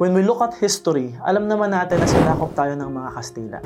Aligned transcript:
When 0.00 0.16
we 0.16 0.24
look 0.24 0.40
at 0.40 0.56
history, 0.56 1.12
alam 1.20 1.52
naman 1.52 1.76
natin 1.76 2.00
na 2.00 2.08
sinakop 2.08 2.56
tayo 2.56 2.72
ng 2.72 2.88
mga 2.96 3.08
Kastila. 3.12 3.58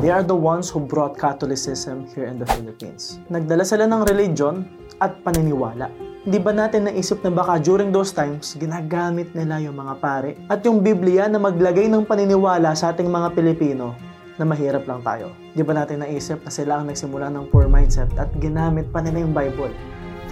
They 0.00 0.08
are 0.08 0.24
the 0.24 0.32
ones 0.32 0.72
who 0.72 0.80
brought 0.80 1.20
Catholicism 1.20 2.08
here 2.16 2.24
in 2.24 2.40
the 2.40 2.48
Philippines. 2.56 3.20
Nagdala 3.28 3.68
sila 3.68 3.84
ng 3.84 4.08
religion 4.08 4.64
at 5.04 5.20
paniniwala. 5.20 5.92
Hindi 6.24 6.40
ba 6.40 6.56
natin 6.56 6.88
naisip 6.88 7.20
na 7.20 7.28
baka 7.28 7.60
during 7.60 7.92
those 7.92 8.16
times, 8.16 8.56
ginagamit 8.56 9.36
nila 9.36 9.60
yung 9.60 9.76
mga 9.76 10.00
pare 10.00 10.40
at 10.48 10.64
yung 10.64 10.80
Biblia 10.80 11.28
na 11.28 11.36
maglagay 11.36 11.84
ng 11.92 12.08
paniniwala 12.08 12.72
sa 12.72 12.96
ating 12.96 13.12
mga 13.12 13.36
Pilipino 13.36 13.92
na 14.40 14.48
mahirap 14.48 14.88
lang 14.88 15.04
tayo. 15.04 15.36
Di 15.52 15.60
ba 15.60 15.76
natin 15.76 16.00
naisip 16.00 16.40
na 16.40 16.48
sila 16.48 16.80
ang 16.80 16.88
nagsimula 16.88 17.28
ng 17.28 17.52
poor 17.52 17.68
mindset 17.68 18.08
at 18.16 18.32
ginamit 18.40 18.88
pa 18.88 19.04
nila 19.04 19.20
yung 19.20 19.36
Bible? 19.36 19.76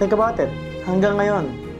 Think 0.01 0.17
about 0.17 0.41
it. 0.41 0.49
Hanggang 0.89 1.21
ngayon, 1.21 1.72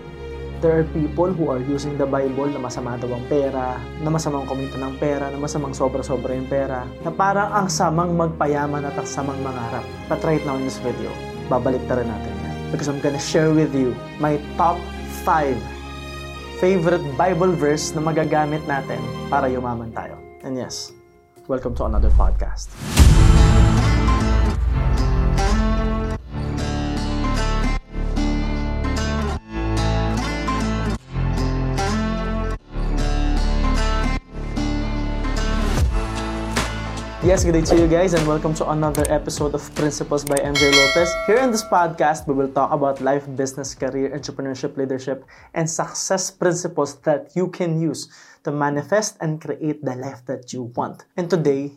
there 0.63 0.79
are 0.79 0.87
people 0.95 1.27
who 1.27 1.51
are 1.51 1.59
using 1.59 1.99
the 1.99 2.07
Bible 2.07 2.47
na 2.47 2.55
masama 2.55 2.95
daw 2.95 3.11
ang 3.11 3.27
pera, 3.27 3.75
na 3.99 4.07
masamang 4.07 4.47
kumita 4.47 4.79
ng 4.79 4.95
pera, 4.95 5.27
na 5.27 5.35
masamang 5.35 5.75
sobra-sobra 5.75 6.31
yung 6.39 6.47
pera, 6.47 6.87
na 7.03 7.11
parang 7.11 7.51
ang 7.51 7.67
samang 7.67 8.15
magpayaman 8.15 8.87
at 8.87 8.95
ang 8.95 9.03
samang 9.03 9.35
mangarap. 9.43 9.83
But 10.07 10.23
right 10.23 10.39
now 10.47 10.55
in 10.55 10.63
this 10.63 10.79
video, 10.79 11.11
babalik 11.51 11.83
rin 11.91 12.07
natin 12.07 12.31
yan. 12.47 12.55
Because 12.71 12.87
I'm 12.87 13.03
gonna 13.03 13.19
share 13.19 13.51
with 13.51 13.75
you 13.75 13.91
my 14.23 14.39
top 14.55 14.79
5 15.27 15.51
favorite 16.63 17.03
Bible 17.19 17.51
verse 17.51 17.91
na 17.91 17.99
magagamit 17.99 18.63
natin 18.63 19.03
para 19.27 19.51
yumaman 19.51 19.91
tayo. 19.91 20.15
And 20.47 20.55
yes, 20.55 20.95
welcome 21.51 21.75
to 21.75 21.91
another 21.91 22.09
podcast. 22.15 22.71
Yes, 37.23 37.47
good 37.47 37.55
day 37.55 37.63
to 37.71 37.79
you 37.79 37.87
guys 37.87 38.11
and 38.11 38.27
welcome 38.27 38.51
to 38.59 38.67
another 38.75 39.07
episode 39.07 39.55
of 39.55 39.63
Principles 39.79 40.27
by 40.27 40.35
MJ 40.43 40.75
Lopez. 40.75 41.07
Here 41.23 41.39
in 41.39 41.55
this 41.55 41.63
podcast, 41.63 42.27
we 42.27 42.35
will 42.35 42.51
talk 42.51 42.75
about 42.75 42.99
life, 42.99 43.23
business, 43.39 43.71
career, 43.71 44.11
entrepreneurship, 44.11 44.75
leadership, 44.75 45.23
and 45.55 45.63
success 45.63 46.27
principles 46.27 46.99
that 47.07 47.31
you 47.31 47.47
can 47.47 47.79
use 47.79 48.11
to 48.43 48.51
manifest 48.51 49.15
and 49.23 49.39
create 49.39 49.79
the 49.87 49.95
life 49.95 50.19
that 50.27 50.51
you 50.51 50.67
want. 50.75 51.07
And 51.15 51.31
today, 51.31 51.71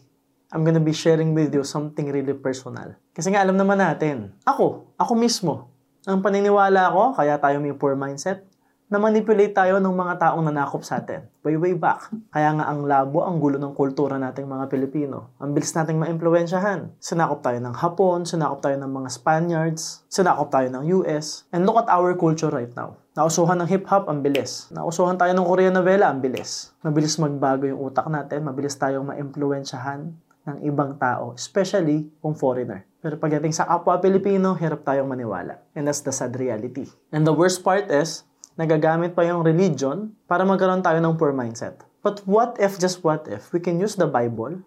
I'm 0.50 0.66
gonna 0.66 0.82
be 0.82 0.90
sharing 0.90 1.30
with 1.30 1.54
you 1.54 1.62
something 1.62 2.10
really 2.10 2.34
personal. 2.34 2.98
Kasi 3.14 3.30
nga 3.30 3.46
alam 3.46 3.54
naman 3.54 3.78
natin, 3.78 4.34
ako, 4.42 4.98
ako 4.98 5.14
mismo, 5.14 5.70
ang 6.10 6.26
paniniwala 6.26 6.90
ko, 6.90 7.14
kaya 7.14 7.38
tayo 7.38 7.62
may 7.62 7.70
poor 7.70 7.94
mindset, 7.94 8.42
na 8.86 9.02
manipulate 9.02 9.50
tayo 9.50 9.82
ng 9.82 9.90
mga 9.90 10.14
taong 10.22 10.46
nanakop 10.46 10.86
sa 10.86 11.02
atin. 11.02 11.26
Way, 11.42 11.58
way 11.58 11.74
back. 11.74 12.06
Kaya 12.30 12.54
nga 12.54 12.70
ang 12.70 12.86
labo, 12.86 13.26
ang 13.26 13.42
gulo 13.42 13.58
ng 13.58 13.74
kultura 13.74 14.14
nating 14.14 14.46
mga 14.46 14.70
Pilipino. 14.70 15.34
Ang 15.42 15.58
bilis 15.58 15.74
nating 15.74 15.98
maimpluwensyahan. 15.98 16.94
Sinakop 17.02 17.42
tayo 17.42 17.58
ng 17.58 17.74
Hapon, 17.74 18.22
sinakop 18.22 18.62
tayo 18.62 18.78
ng 18.78 18.86
mga 18.86 19.08
Spaniards, 19.10 20.06
sinakop 20.06 20.54
tayo 20.54 20.70
ng 20.70 21.02
US. 21.02 21.50
And 21.50 21.66
look 21.66 21.82
at 21.82 21.90
our 21.90 22.14
culture 22.14 22.50
right 22.50 22.70
now. 22.78 22.94
Nausuhan 23.18 23.58
ng 23.64 23.68
hip-hop, 23.72 24.06
ang 24.06 24.22
bilis. 24.22 24.70
Nausuhan 24.70 25.18
tayo 25.18 25.34
ng 25.34 25.46
Korean 25.48 25.74
novela, 25.74 26.06
ang 26.12 26.22
bilis. 26.22 26.70
Mabilis 26.86 27.18
magbago 27.18 27.66
yung 27.66 27.82
utak 27.82 28.06
natin, 28.06 28.46
mabilis 28.46 28.78
tayong 28.78 29.08
maimpluwensyahan 29.08 30.14
ng 30.46 30.58
ibang 30.62 30.94
tao, 30.94 31.34
especially 31.34 32.06
kung 32.22 32.38
foreigner. 32.38 32.86
Pero 33.02 33.18
pagdating 33.18 33.50
sa 33.50 33.66
kapwa 33.66 33.98
Pilipino, 33.98 34.54
hirap 34.54 34.86
tayong 34.86 35.10
maniwala. 35.10 35.58
And 35.74 35.90
that's 35.90 36.06
the 36.06 36.14
sad 36.14 36.38
reality. 36.38 36.86
And 37.10 37.26
the 37.26 37.34
worst 37.34 37.66
part 37.66 37.90
is, 37.90 38.22
nagagamit 38.56 39.12
pa 39.12 39.22
yung 39.28 39.44
religion 39.44 40.16
para 40.24 40.42
magkaroon 40.48 40.80
tayo 40.80 40.96
ng 40.98 41.14
poor 41.20 41.36
mindset. 41.36 41.84
But 42.00 42.24
what 42.24 42.56
if, 42.56 42.80
just 42.80 43.04
what 43.04 43.28
if, 43.28 43.52
we 43.52 43.60
can 43.60 43.76
use 43.76 43.94
the 43.94 44.08
Bible 44.08 44.64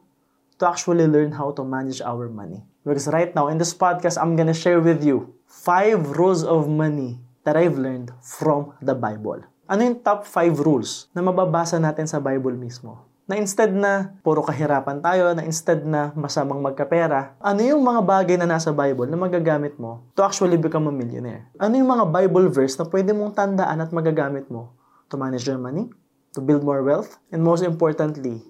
to 0.61 0.63
actually 0.69 1.09
learn 1.09 1.33
how 1.33 1.49
to 1.57 1.65
manage 1.65 1.99
our 2.05 2.29
money? 2.29 2.61
Because 2.85 3.09
right 3.09 3.33
now, 3.33 3.49
in 3.49 3.57
this 3.57 3.73
podcast, 3.73 4.21
I'm 4.21 4.37
gonna 4.37 4.53
share 4.53 4.77
with 4.77 5.01
you 5.01 5.33
five 5.49 6.21
rules 6.21 6.45
of 6.45 6.69
money 6.69 7.17
that 7.49 7.57
I've 7.57 7.81
learned 7.81 8.13
from 8.21 8.77
the 8.77 8.93
Bible. 8.93 9.41
Ano 9.65 9.81
yung 9.85 10.01
top 10.05 10.25
5 10.25 10.61
rules 10.61 11.09
na 11.13 11.25
mababasa 11.25 11.81
natin 11.81 12.05
sa 12.05 12.21
Bible 12.21 12.53
mismo? 12.57 13.08
Na 13.29 13.37
instead 13.37 13.69
na 13.69 14.17
puro 14.25 14.41
kahirapan 14.41 15.05
tayo, 15.05 15.37
na 15.37 15.45
instead 15.45 15.85
na 15.85 16.09
masamang 16.17 16.65
magkapera, 16.65 17.37
ano 17.37 17.61
yung 17.61 17.85
mga 17.85 18.01
bagay 18.01 18.35
na 18.41 18.49
nasa 18.49 18.73
Bible 18.73 19.05
na 19.05 19.21
magagamit 19.21 19.77
mo 19.77 20.09
to 20.17 20.25
actually 20.25 20.57
become 20.57 20.89
a 20.89 20.93
millionaire? 20.93 21.45
Ano 21.61 21.77
yung 21.77 21.93
mga 21.93 22.09
Bible 22.09 22.49
verse 22.49 22.73
na 22.81 22.89
pwede 22.89 23.13
mong 23.13 23.37
tandaan 23.37 23.85
at 23.85 23.93
magagamit 23.93 24.49
mo 24.49 24.73
to 25.07 25.15
manage 25.15 25.45
your 25.45 25.61
money, 25.61 25.85
to 26.33 26.41
build 26.41 26.65
more 26.65 26.81
wealth, 26.81 27.21
and 27.29 27.45
most 27.45 27.61
importantly, 27.61 28.41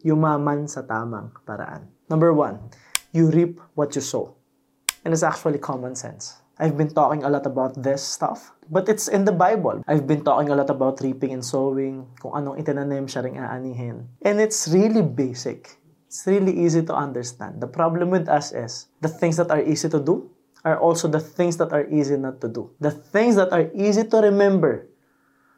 yumaman 0.00 0.64
sa 0.64 0.80
tamang 0.80 1.28
paraan. 1.44 1.92
Number 2.08 2.32
one, 2.32 2.72
you 3.12 3.28
reap 3.28 3.60
what 3.76 3.92
you 3.92 4.02
sow. 4.02 4.34
And 5.04 5.12
it's 5.12 5.22
actually 5.22 5.60
common 5.60 5.92
sense. 5.92 6.41
I've 6.62 6.78
been 6.78 6.94
talking 6.94 7.26
a 7.26 7.30
lot 7.30 7.42
about 7.42 7.74
this 7.74 8.06
stuff, 8.06 8.54
but 8.70 8.86
it's 8.86 9.10
in 9.10 9.26
the 9.26 9.34
Bible. 9.34 9.82
I've 9.90 10.06
been 10.06 10.22
talking 10.22 10.46
a 10.46 10.54
lot 10.54 10.70
about 10.70 11.02
reaping 11.02 11.34
and 11.34 11.42
sowing, 11.42 12.06
kung 12.22 12.38
anong 12.38 12.62
itinanim 12.62 13.10
siya 13.10 13.26
ring 13.26 13.34
aanihin. 13.34 14.06
And 14.22 14.38
it's 14.38 14.70
really 14.70 15.02
basic. 15.02 15.74
It's 16.06 16.22
really 16.22 16.54
easy 16.54 16.86
to 16.86 16.94
understand. 16.94 17.58
The 17.58 17.66
problem 17.66 18.14
with 18.14 18.30
us 18.30 18.54
is 18.54 18.86
the 19.02 19.10
things 19.10 19.42
that 19.42 19.50
are 19.50 19.58
easy 19.58 19.90
to 19.90 19.98
do 19.98 20.30
are 20.62 20.78
also 20.78 21.10
the 21.10 21.18
things 21.18 21.58
that 21.58 21.74
are 21.74 21.82
easy 21.90 22.14
not 22.14 22.38
to 22.46 22.46
do. 22.46 22.70
The 22.78 22.94
things 22.94 23.34
that 23.34 23.50
are 23.50 23.66
easy 23.74 24.06
to 24.06 24.16
remember 24.22 24.86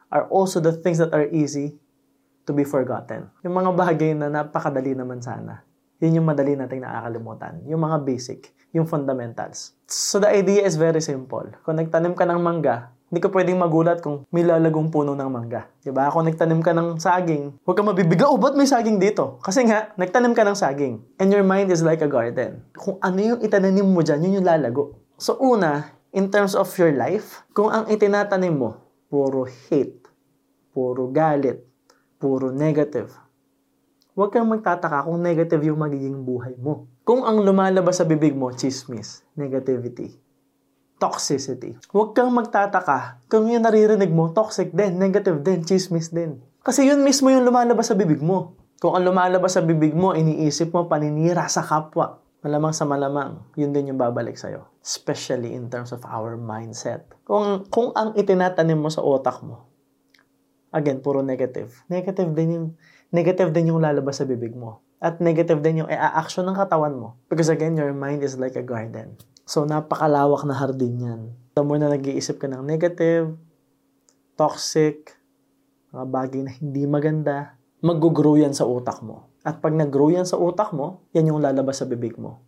are 0.09 0.25
also 0.33 0.57
the 0.57 0.73
things 0.73 0.97
that 1.05 1.13
are 1.13 1.29
easy 1.29 1.77
to 2.49 2.57
be 2.57 2.65
forgotten. 2.65 3.29
Yung 3.45 3.53
mga 3.53 3.77
bagay 3.77 4.17
na 4.17 4.33
napakadali 4.33 4.97
naman 4.97 5.21
sana. 5.21 5.61
Yun 6.03 6.23
yung 6.23 6.27
madali 6.27 6.59
nating 6.59 6.83
nakakalimutan. 6.83 7.63
Yung 7.69 7.83
mga 7.85 8.03
basic 8.03 8.55
yung 8.75 8.91
fundamentals. 8.91 9.79
So 9.87 10.19
the 10.19 10.27
idea 10.27 10.67
is 10.67 10.75
very 10.75 10.99
simple. 10.99 11.47
Kung 11.63 11.79
nagtanim 11.79 12.19
ka 12.19 12.27
ng 12.27 12.43
mangga, 12.43 12.91
hindi 13.07 13.23
ka 13.23 13.31
pwedeng 13.31 13.63
magulat 13.63 14.03
kung 14.03 14.27
may 14.35 14.43
lalagong 14.43 14.91
puno 14.91 15.15
ng 15.15 15.31
mangga. 15.31 15.71
Diba? 15.79 16.11
Kung 16.11 16.27
nagtanim 16.27 16.59
ka 16.59 16.75
ng 16.75 16.99
saging, 16.99 17.63
huwag 17.63 17.79
ka 17.79 17.83
mabibiga, 17.87 18.27
oh, 18.27 18.35
ba't 18.35 18.59
may 18.59 18.67
saging 18.67 18.99
dito? 18.99 19.39
Kasi 19.47 19.63
nga, 19.71 19.95
nagtanim 19.95 20.35
ka 20.35 20.43
ng 20.43 20.59
saging. 20.59 20.99
And 21.23 21.31
your 21.31 21.47
mind 21.47 21.71
is 21.71 21.87
like 21.87 22.03
a 22.03 22.11
garden. 22.11 22.67
Kung 22.75 22.99
ano 22.99 23.23
yung 23.23 23.41
itananim 23.47 23.87
mo 23.87 24.03
dyan, 24.03 24.27
yun 24.27 24.43
yung 24.43 24.47
lalago. 24.51 24.99
So 25.15 25.39
una, 25.39 25.95
in 26.11 26.35
terms 26.35 26.59
of 26.59 26.67
your 26.75 26.91
life, 26.91 27.47
kung 27.55 27.71
ang 27.71 27.87
itinatanim 27.87 28.59
mo, 28.59 28.83
puro 29.07 29.47
hate, 29.47 30.03
puro 30.75 31.07
galit, 31.15 31.63
puro 32.19 32.51
negative, 32.51 33.15
huwag 34.15 34.31
kang 34.31 34.47
magtataka 34.47 35.11
kung 35.11 35.19
negative 35.19 35.63
yung 35.67 35.83
magiging 35.83 36.23
buhay 36.23 36.55
mo. 36.59 36.87
Kung 37.03 37.27
ang 37.27 37.43
lumalabas 37.43 37.99
sa 37.99 38.07
bibig 38.07 38.33
mo, 38.33 38.55
chismis, 38.55 39.27
negativity, 39.35 40.15
toxicity, 41.03 41.75
huwag 41.91 42.15
kang 42.15 42.31
magtataka 42.31 43.19
kung 43.27 43.51
yung 43.51 43.67
naririnig 43.67 44.15
mo, 44.15 44.31
toxic 44.31 44.71
din, 44.71 44.97
negative 44.97 45.43
din, 45.43 45.67
chismis 45.67 46.15
din. 46.15 46.39
Kasi 46.65 46.87
yun 46.87 47.03
mismo 47.03 47.29
yung 47.29 47.45
lumalabas 47.45 47.93
sa 47.93 47.99
bibig 47.99 48.23
mo. 48.23 48.57
Kung 48.81 48.97
ang 48.97 49.05
lumalabas 49.05 49.59
sa 49.59 49.63
bibig 49.67 49.93
mo, 49.93 50.17
iniisip 50.17 50.73
mo 50.73 50.87
paninira 50.89 51.45
sa 51.51 51.61
kapwa, 51.61 52.25
malamang 52.41 52.73
sa 52.73 52.89
malamang, 52.89 53.41
yun 53.57 53.73
din 53.73 53.93
yung 53.93 54.01
babalik 54.01 54.37
sa'yo. 54.37 54.65
Especially 54.85 55.53
in 55.57 55.69
terms 55.73 55.93
of 55.93 56.05
our 56.05 56.37
mindset. 56.37 57.05
Kung, 57.25 57.65
kung 57.73 57.93
ang 57.97 58.13
itinatanim 58.17 58.77
mo 58.77 58.93
sa 58.93 59.01
otak 59.01 59.41
mo, 59.41 59.69
again, 60.69 61.01
puro 61.01 61.25
negative. 61.25 61.73
Negative 61.89 62.29
din 62.37 62.49
yung, 62.53 62.67
negative 63.15 63.55
din 63.55 63.71
yung 63.71 63.79
lalabas 63.79 64.19
sa 64.19 64.27
bibig 64.27 64.59
mo 64.59 64.83
at 64.99 65.23
negative 65.23 65.63
din 65.63 65.87
yung 65.87 65.91
i-action 65.93 66.43
ng 66.49 66.59
katawan 66.59 66.99
mo. 66.99 67.15
Because 67.31 67.47
again, 67.47 67.79
your 67.79 67.95
mind 67.95 68.27
is 68.27 68.35
like 68.35 68.59
a 68.59 68.65
garden. 68.65 69.15
So, 69.47 69.63
napakalawak 69.63 70.43
na 70.49 70.57
hardin 70.57 70.97
yan. 70.99 71.21
The 71.55 71.63
more 71.63 71.77
na 71.77 71.93
nag-iisip 71.93 72.41
ka 72.41 72.49
ng 72.49 72.65
negative, 72.65 73.37
toxic, 74.35 75.15
mga 75.95 76.07
bagay 76.11 76.41
na 76.43 76.51
hindi 76.57 76.89
maganda, 76.91 77.55
mag-grow 77.85 78.41
yan 78.41 78.57
sa 78.57 78.67
utak 78.67 79.05
mo. 79.05 79.31
At 79.45 79.61
pag 79.61 79.77
nag-grow 79.77 80.11
yan 80.11 80.25
sa 80.25 80.41
utak 80.41 80.73
mo, 80.73 81.05
yan 81.13 81.31
yung 81.31 81.45
lalabas 81.45 81.79
sa 81.79 81.87
bibig 81.87 82.17
mo. 82.17 82.41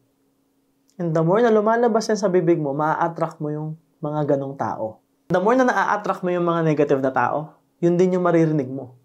And 0.96 1.12
the 1.12 1.20
more 1.20 1.44
na 1.44 1.52
lumalabas 1.52 2.08
yan 2.08 2.19
sa 2.19 2.32
bibig 2.32 2.56
mo, 2.56 2.73
maa-attract 2.73 3.38
mo 3.38 3.52
yung 3.52 3.76
mga 4.00 4.35
ganong 4.35 4.56
tao. 4.56 5.05
The 5.29 5.38
more 5.38 5.55
na 5.55 5.69
na-attract 5.69 6.25
mo 6.25 6.32
yung 6.32 6.49
mga 6.49 6.64
negative 6.64 7.05
na 7.05 7.12
tao, 7.12 7.55
yun 7.85 8.00
din 8.00 8.17
yung 8.17 8.25
maririnig 8.25 8.73
mo. 8.73 8.96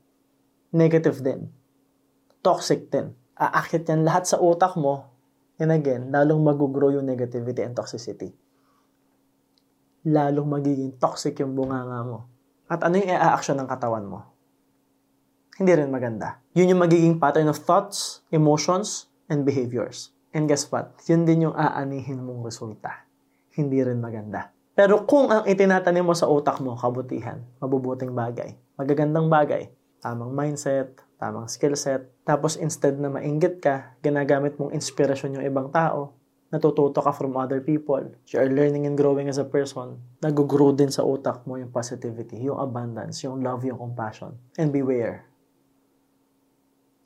Negative 0.71 1.19
din. 1.19 1.51
Toxic 2.41 2.89
din 2.89 3.13
aakit 3.41 3.89
yan 3.89 4.05
lahat 4.05 4.29
sa 4.29 4.37
utak 4.37 4.77
mo, 4.77 5.09
and 5.57 5.73
again, 5.73 6.13
lalong 6.13 6.45
mag-grow 6.45 6.93
yung 6.93 7.09
negativity 7.09 7.65
and 7.65 7.73
toxicity. 7.73 8.29
Lalong 10.05 10.45
magiging 10.45 10.93
toxic 11.01 11.41
yung 11.41 11.57
bunganga 11.57 12.05
mo. 12.05 12.29
At 12.69 12.85
ano 12.85 13.01
yung 13.01 13.09
i-action 13.09 13.57
ng 13.57 13.65
katawan 13.69 14.05
mo? 14.05 14.29
Hindi 15.57 15.73
rin 15.73 15.89
maganda. 15.89 16.41
Yun 16.53 16.77
yung 16.77 16.81
magiging 16.85 17.15
pattern 17.17 17.49
of 17.49 17.61
thoughts, 17.61 18.25
emotions, 18.29 19.09
and 19.29 19.45
behaviors. 19.45 20.13
And 20.31 20.45
guess 20.45 20.69
what? 20.69 20.95
Yun 21.05 21.25
din 21.25 21.49
yung 21.49 21.57
aanihin 21.57 22.23
mong 22.23 22.45
resulta. 22.45 23.05
Hindi 23.53 23.83
rin 23.83 23.99
maganda. 23.99 24.53
Pero 24.71 25.03
kung 25.03 25.27
ang 25.29 25.43
itinatanim 25.43 26.07
mo 26.07 26.15
sa 26.15 26.31
utak 26.31 26.63
mo, 26.63 26.79
kabutihan, 26.79 27.43
mabubuting 27.59 28.15
bagay, 28.15 28.55
magagandang 28.79 29.27
bagay, 29.27 29.67
tamang 29.99 30.31
mindset, 30.31 31.03
tamang 31.21 31.45
skill 31.45 31.77
set. 31.77 32.09
Tapos 32.25 32.57
instead 32.57 32.97
na 32.97 33.13
mainggit 33.13 33.61
ka, 33.61 33.93
ginagamit 34.01 34.57
mong 34.57 34.73
inspirasyon 34.73 35.37
yung 35.37 35.45
ibang 35.45 35.69
tao, 35.69 36.17
natututo 36.49 36.97
ka 36.97 37.13
from 37.13 37.37
other 37.37 37.61
people. 37.61 38.01
You 38.33 38.41
are 38.41 38.49
learning 38.49 38.89
and 38.89 38.97
growing 38.97 39.29
as 39.29 39.37
a 39.37 39.45
person. 39.45 40.01
Nag-grow 40.25 40.73
din 40.73 40.89
sa 40.89 41.05
utak 41.05 41.45
mo 41.45 41.61
yung 41.61 41.69
positivity, 41.69 42.41
yung 42.41 42.57
abundance, 42.57 43.21
yung 43.21 43.45
love, 43.45 43.61
yung 43.61 43.77
compassion. 43.77 44.33
And 44.57 44.73
beware. 44.73 45.29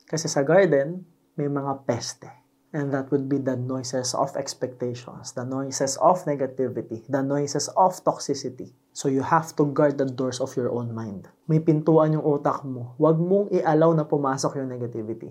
Kasi 0.08 0.32
sa 0.32 0.40
garden, 0.40 1.04
may 1.36 1.52
mga 1.52 1.84
peste. 1.84 2.32
And 2.72 2.90
that 2.96 3.12
would 3.12 3.28
be 3.28 3.38
the 3.38 3.56
noises 3.56 4.16
of 4.16 4.34
expectations, 4.36 5.32
the 5.36 5.46
noises 5.46 6.00
of 6.00 6.24
negativity, 6.24 7.04
the 7.06 7.22
noises 7.22 7.68
of 7.76 7.94
toxicity. 8.02 8.72
So 8.96 9.12
you 9.12 9.20
have 9.20 9.52
to 9.60 9.68
guard 9.76 10.00
the 10.00 10.08
doors 10.08 10.40
of 10.40 10.56
your 10.56 10.72
own 10.72 10.88
mind. 10.96 11.28
May 11.44 11.60
pintuan 11.60 12.16
yung 12.16 12.24
utak 12.24 12.64
mo. 12.64 12.96
Huwag 12.96 13.20
mong 13.20 13.52
i-allow 13.52 13.92
na 13.92 14.08
pumasok 14.08 14.56
yung 14.56 14.72
negativity. 14.72 15.28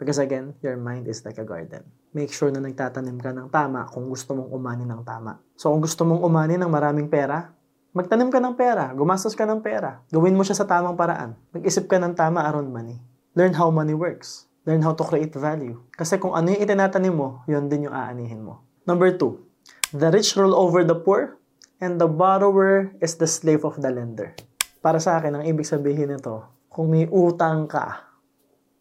Because 0.00 0.16
again, 0.16 0.56
your 0.64 0.80
mind 0.80 1.04
is 1.04 1.20
like 1.20 1.36
a 1.36 1.44
garden. 1.44 1.84
Make 2.16 2.32
sure 2.32 2.48
na 2.48 2.64
nagtatanim 2.64 3.20
ka 3.20 3.36
ng 3.36 3.52
tama 3.52 3.84
kung 3.92 4.08
gusto 4.08 4.32
mong 4.32 4.48
umani 4.48 4.88
ng 4.88 5.04
tama. 5.04 5.36
So 5.52 5.68
kung 5.68 5.84
gusto 5.84 6.08
mong 6.08 6.24
umani 6.24 6.56
ng 6.56 6.72
maraming 6.72 7.12
pera, 7.12 7.52
magtanim 7.92 8.32
ka 8.32 8.40
ng 8.40 8.56
pera, 8.56 8.88
gumastos 8.96 9.36
ka 9.36 9.44
ng 9.44 9.60
pera. 9.60 10.00
Gawin 10.08 10.32
mo 10.32 10.40
siya 10.40 10.56
sa 10.56 10.64
tamang 10.64 10.96
paraan. 10.96 11.36
Mag-isip 11.52 11.84
ka 11.84 12.00
ng 12.00 12.16
tama 12.16 12.40
around 12.48 12.72
money. 12.72 12.96
Learn 13.36 13.52
how 13.52 13.68
money 13.68 13.92
works. 13.92 14.48
Learn 14.64 14.80
how 14.80 14.96
to 14.96 15.04
create 15.04 15.36
value. 15.36 15.76
Kasi 15.92 16.16
kung 16.16 16.32
ano 16.32 16.56
yung 16.56 16.64
itinatanim 16.64 17.12
mo, 17.12 17.44
yun 17.44 17.68
din 17.68 17.84
yung 17.84 17.92
aanihin 17.92 18.40
mo. 18.40 18.64
Number 18.88 19.12
two, 19.12 19.44
the 19.92 20.08
rich 20.08 20.40
rule 20.40 20.56
over 20.56 20.80
the 20.88 20.96
poor 20.96 21.36
and 21.84 22.00
the 22.00 22.08
borrower 22.08 22.96
is 23.04 23.20
the 23.20 23.28
slave 23.28 23.60
of 23.68 23.76
the 23.76 23.92
lender. 23.92 24.32
Para 24.80 24.96
sa 24.96 25.20
akin, 25.20 25.36
ang 25.36 25.44
ibig 25.44 25.68
sabihin 25.68 26.16
nito, 26.16 26.48
kung 26.72 26.88
may 26.88 27.04
utang 27.12 27.68
ka, 27.68 28.08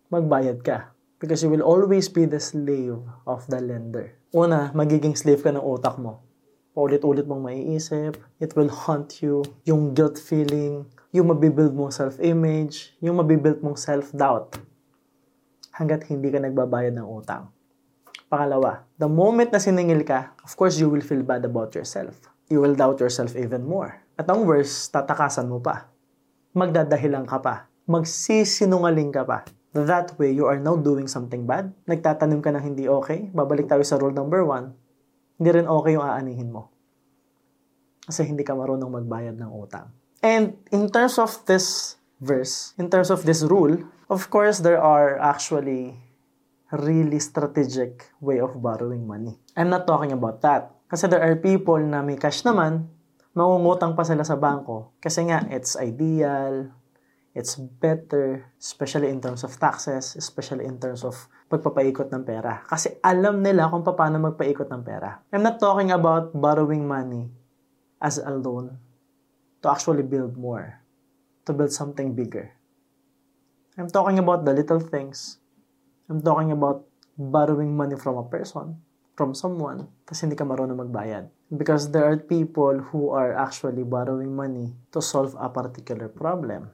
magbayad 0.08 0.64
ka. 0.64 0.96
Because 1.20 1.44
you 1.44 1.52
will 1.52 1.64
always 1.64 2.08
be 2.08 2.24
the 2.24 2.40
slave 2.40 3.04
of 3.28 3.44
the 3.52 3.60
lender. 3.60 4.16
Una, 4.32 4.72
magiging 4.72 5.20
slave 5.20 5.44
ka 5.44 5.52
ng 5.52 5.60
utak 5.60 6.00
mo. 6.00 6.24
Paulit-ulit 6.72 7.28
mong 7.28 7.44
maiisip, 7.44 8.16
it 8.40 8.56
will 8.56 8.72
haunt 8.72 9.20
you, 9.20 9.44
yung 9.68 9.92
guilt 9.92 10.16
feeling, 10.16 10.88
yung 11.12 11.28
mabibuild 11.28 11.76
mong 11.76 11.92
self-image, 11.92 12.96
yung 13.04 13.20
mabibuild 13.20 13.60
mong 13.60 13.78
self-doubt 13.78 14.58
hanggat 15.76 16.08
hindi 16.08 16.32
ka 16.34 16.40
nagbabayad 16.40 16.96
ng 16.98 17.08
utang. 17.08 17.52
Pangalawa, 18.26 18.88
the 18.98 19.06
moment 19.06 19.54
na 19.54 19.62
siningil 19.62 20.02
ka, 20.02 20.34
of 20.42 20.52
course 20.58 20.82
you 20.82 20.90
will 20.90 21.04
feel 21.06 21.22
bad 21.22 21.46
about 21.46 21.78
yourself 21.78 22.33
you 22.54 22.62
will 22.62 22.78
doubt 22.78 23.02
yourself 23.02 23.34
even 23.34 23.66
more. 23.66 23.98
At 24.14 24.30
ang 24.30 24.46
worst, 24.46 24.94
tatakasan 24.94 25.50
mo 25.50 25.58
pa. 25.58 25.90
Magdadahilan 26.54 27.26
ka 27.26 27.42
pa. 27.42 27.66
Magsisinungaling 27.90 29.10
ka 29.10 29.26
pa. 29.26 29.42
That 29.74 30.14
way, 30.22 30.38
you 30.38 30.46
are 30.46 30.62
now 30.62 30.78
doing 30.78 31.10
something 31.10 31.50
bad. 31.50 31.74
Nagtatanim 31.90 32.46
ka 32.46 32.54
ng 32.54 32.62
hindi 32.62 32.86
okay. 32.86 33.34
Babalik 33.34 33.66
tayo 33.66 33.82
sa 33.82 33.98
rule 33.98 34.14
number 34.14 34.46
one. 34.46 34.78
Hindi 35.42 35.50
rin 35.50 35.66
okay 35.66 35.98
yung 35.98 36.06
aanihin 36.06 36.54
mo. 36.54 36.70
Kasi 38.06 38.22
hindi 38.30 38.46
ka 38.46 38.54
marunong 38.54 39.02
magbayad 39.02 39.34
ng 39.42 39.50
utang. 39.50 39.90
And 40.22 40.54
in 40.70 40.94
terms 40.94 41.18
of 41.18 41.34
this 41.50 41.98
verse, 42.22 42.78
in 42.78 42.94
terms 42.94 43.10
of 43.10 43.26
this 43.26 43.42
rule, 43.42 43.82
of 44.14 44.30
course, 44.30 44.62
there 44.62 44.78
are 44.78 45.18
actually 45.18 45.98
really 46.70 47.18
strategic 47.18 48.14
way 48.22 48.38
of 48.38 48.54
borrowing 48.62 49.10
money. 49.10 49.42
I'm 49.58 49.74
not 49.74 49.90
talking 49.90 50.14
about 50.14 50.46
that. 50.46 50.70
Kasi 50.94 51.10
there 51.10 51.26
are 51.26 51.34
people 51.42 51.82
na 51.82 52.06
may 52.06 52.22
cash 52.22 52.46
naman, 52.46 52.86
mangungutang 53.34 53.98
pa 53.98 54.06
sila 54.06 54.22
sa 54.22 54.38
bangko. 54.38 54.94
Kasi 55.02 55.26
nga, 55.26 55.42
it's 55.50 55.74
ideal, 55.74 56.70
it's 57.34 57.58
better, 57.58 58.46
especially 58.62 59.10
in 59.10 59.18
terms 59.18 59.42
of 59.42 59.58
taxes, 59.58 60.14
especially 60.14 60.70
in 60.70 60.78
terms 60.78 61.02
of 61.02 61.18
pagpapaikot 61.50 62.14
ng 62.14 62.22
pera. 62.22 62.62
Kasi 62.70 62.94
alam 63.02 63.42
nila 63.42 63.74
kung 63.74 63.82
paano 63.82 64.22
magpaikot 64.22 64.70
ng 64.70 64.86
pera. 64.86 65.18
I'm 65.34 65.42
not 65.42 65.58
talking 65.58 65.90
about 65.90 66.30
borrowing 66.38 66.86
money 66.86 67.26
as 67.98 68.22
a 68.22 68.30
loan 68.30 68.78
to 69.66 69.74
actually 69.74 70.06
build 70.06 70.38
more, 70.38 70.78
to 71.50 71.58
build 71.58 71.74
something 71.74 72.14
bigger. 72.14 72.54
I'm 73.82 73.90
talking 73.90 74.22
about 74.22 74.46
the 74.46 74.54
little 74.54 74.78
things. 74.78 75.42
I'm 76.06 76.22
talking 76.22 76.54
about 76.54 76.86
borrowing 77.18 77.74
money 77.74 77.98
from 77.98 78.22
a 78.22 78.30
person 78.30 78.78
from 79.14 79.38
someone 79.38 79.90
kasi 80.06 80.26
hindi 80.26 80.38
ka 80.38 80.46
marunong 80.46 80.90
magbayad. 80.90 81.30
Because 81.54 81.94
there 81.94 82.10
are 82.10 82.18
people 82.18 82.82
who 82.90 83.14
are 83.14 83.38
actually 83.38 83.86
borrowing 83.86 84.34
money 84.34 84.74
to 84.90 85.02
solve 85.02 85.38
a 85.38 85.50
particular 85.50 86.10
problem. 86.10 86.74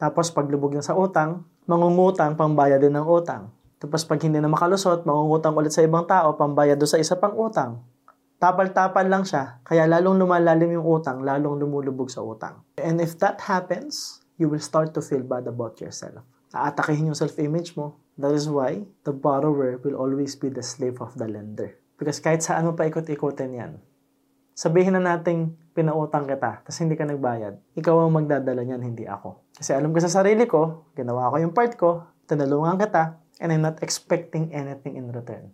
Tapos 0.00 0.32
paglubog 0.32 0.72
na 0.72 0.84
sa 0.84 0.96
utang, 0.96 1.44
mangungutang 1.68 2.36
pangbayad 2.36 2.80
din 2.80 2.96
ng 2.96 3.04
utang. 3.04 3.52
Tapos 3.80 4.04
pag 4.08 4.20
hindi 4.24 4.40
na 4.40 4.48
makalusot, 4.48 5.04
mangungutang 5.04 5.52
ulit 5.52 5.72
sa 5.72 5.84
ibang 5.84 6.08
tao, 6.08 6.32
pambayad 6.40 6.80
do 6.80 6.88
sa 6.88 6.96
isa 6.96 7.20
pang 7.20 7.36
utang. 7.36 7.84
Tapal-tapal 8.40 9.08
lang 9.08 9.24
siya, 9.24 9.60
kaya 9.64 9.88
lalong 9.88 10.20
lumalalim 10.20 10.76
yung 10.76 10.84
utang, 10.84 11.24
lalong 11.24 11.60
lumulubog 11.60 12.12
sa 12.12 12.20
utang. 12.20 12.60
And 12.76 13.00
if 13.00 13.16
that 13.20 13.40
happens, 13.44 14.20
you 14.36 14.50
will 14.52 14.60
start 14.60 14.92
to 14.96 15.00
feel 15.00 15.24
bad 15.24 15.48
about 15.48 15.80
yourself. 15.80 16.20
Aatakihin 16.52 17.08
yung 17.12 17.18
self-image 17.18 17.72
mo, 17.78 17.96
That 18.14 18.30
is 18.30 18.46
why 18.46 18.86
the 19.02 19.10
borrower 19.10 19.82
will 19.82 19.98
always 19.98 20.38
be 20.38 20.46
the 20.46 20.62
slave 20.62 21.02
of 21.02 21.18
the 21.18 21.26
lender. 21.26 21.74
Because 21.98 22.22
kahit 22.22 22.46
saan 22.46 22.62
mo 22.62 22.78
pa 22.78 22.86
ikot-ikotin 22.86 23.58
yan, 23.58 23.72
sabihin 24.54 24.94
na 24.94 25.02
nating 25.02 25.58
pinautang 25.74 26.22
kita, 26.30 26.62
tapos 26.62 26.78
hindi 26.78 26.94
ka 26.94 27.10
nagbayad, 27.10 27.58
ikaw 27.74 28.06
ang 28.06 28.14
magdadala 28.14 28.62
niyan, 28.62 28.82
hindi 28.86 29.02
ako. 29.10 29.50
Kasi 29.58 29.74
alam 29.74 29.90
ko 29.90 29.98
sa 29.98 30.22
sarili 30.22 30.46
ko, 30.46 30.86
ginawa 30.94 31.26
ko 31.34 31.42
yung 31.42 31.50
part 31.50 31.74
ko, 31.74 32.06
tinulungan 32.30 32.78
kita, 32.78 33.18
and 33.42 33.50
I'm 33.50 33.66
not 33.66 33.82
expecting 33.82 34.54
anything 34.54 34.94
in 34.94 35.10
return. 35.10 35.50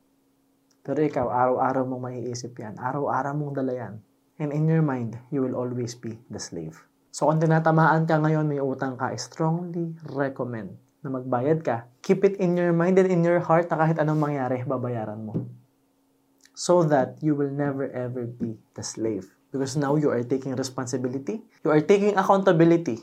Pero 0.85 1.01
ikaw, 1.01 1.33
araw-araw 1.33 1.89
mong 1.89 2.13
maiisip 2.13 2.61
yan. 2.61 2.77
Araw-araw 2.77 3.33
mong 3.41 3.57
dala 3.57 3.73
yan. 3.73 3.95
And 4.37 4.53
in 4.53 4.69
your 4.69 4.85
mind, 4.85 5.17
you 5.33 5.41
will 5.41 5.57
always 5.57 5.97
be 5.97 6.21
the 6.29 6.41
slave. 6.41 6.77
So 7.09 7.29
kung 7.29 7.41
tinatamaan 7.41 8.05
ka 8.05 8.21
ngayon, 8.21 8.45
may 8.49 8.61
utang 8.61 9.01
ka, 9.01 9.13
I 9.13 9.17
strongly 9.17 9.97
recommend 10.13 10.77
na 11.01 11.09
magbayad 11.09 11.65
ka, 11.65 11.89
keep 12.05 12.25
it 12.25 12.37
in 12.37 12.57
your 12.57 12.73
mind 12.77 13.01
and 13.01 13.09
in 13.09 13.25
your 13.25 13.41
heart 13.41 13.69
na 13.73 13.81
kahit 13.81 13.97
anong 13.97 14.21
mangyari, 14.21 14.61
babayaran 14.65 15.21
mo. 15.25 15.49
So 16.53 16.85
that 16.85 17.17
you 17.25 17.33
will 17.33 17.49
never 17.49 17.89
ever 17.89 18.29
be 18.29 18.61
the 18.77 18.85
slave. 18.85 19.33
Because 19.51 19.75
now 19.75 19.97
you 19.97 20.13
are 20.13 20.23
taking 20.23 20.55
responsibility, 20.55 21.43
you 21.65 21.71
are 21.73 21.83
taking 21.83 22.15
accountability 22.15 23.03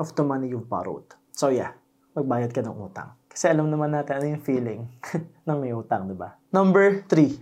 of 0.00 0.10
the 0.16 0.24
money 0.24 0.48
you've 0.50 0.66
borrowed. 0.66 1.06
So 1.36 1.52
yeah, 1.52 1.76
magbayad 2.16 2.50
ka 2.50 2.64
ng 2.64 2.74
utang. 2.74 3.14
Kasi 3.28 3.52
alam 3.52 3.70
naman 3.70 3.94
natin 3.94 4.18
ano 4.18 4.26
yung 4.34 4.42
feeling 4.42 4.80
ng 5.46 5.58
may 5.60 5.70
utang, 5.70 6.10
di 6.10 6.16
ba? 6.16 6.34
Number 6.50 7.04
three, 7.06 7.38